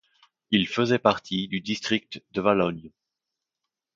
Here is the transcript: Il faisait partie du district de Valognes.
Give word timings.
Il 0.49 0.67
faisait 0.67 0.97
partie 0.97 1.47
du 1.47 1.59
district 1.61 2.23
de 2.31 2.41
Valognes. 2.41 2.89